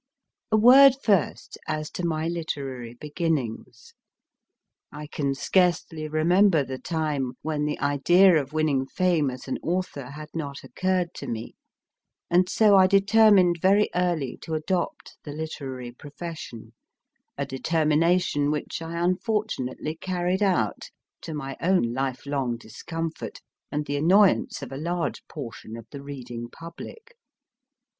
[0.51, 3.93] A word, first, as to my literary beginnings.
[4.91, 10.09] I can scarcely remember the time when the idea of winning fame as an author
[10.09, 11.53] had not occurred to me,
[12.31, 16.73] and so I determined very early to adopt the literary profession,
[17.37, 20.89] a determination which I unfortunately carried out,
[21.21, 23.39] to my own life long discomfort,
[23.71, 27.15] and the annoyance of a large portion of the reading public.